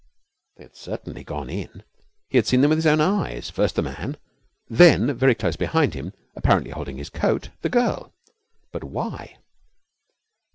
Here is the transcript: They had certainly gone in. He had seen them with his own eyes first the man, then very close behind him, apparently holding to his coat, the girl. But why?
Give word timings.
They 0.57 0.63
had 0.63 0.75
certainly 0.75 1.23
gone 1.23 1.47
in. 1.47 1.83
He 2.27 2.39
had 2.39 2.47
seen 2.47 2.61
them 2.61 2.69
with 2.69 2.79
his 2.79 2.87
own 2.87 2.99
eyes 3.01 3.51
first 3.51 3.75
the 3.75 3.83
man, 3.83 4.17
then 4.67 5.15
very 5.15 5.35
close 5.35 5.55
behind 5.55 5.93
him, 5.93 6.11
apparently 6.35 6.71
holding 6.71 6.95
to 6.95 7.01
his 7.01 7.11
coat, 7.11 7.49
the 7.61 7.69
girl. 7.69 8.11
But 8.71 8.83
why? 8.83 9.37